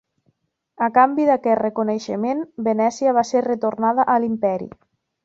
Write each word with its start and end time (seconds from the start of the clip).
A 0.85 0.87
canvi 0.93 1.27
d'aquest 1.29 1.59
reconeixement, 1.59 2.41
Venècia 2.69 3.13
va 3.19 3.25
ser 3.33 3.45
retornada 3.49 4.07
a 4.15 4.17
l'Imperi. 4.25 4.69